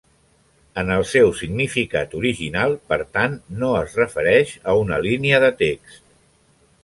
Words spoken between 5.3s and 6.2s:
de text.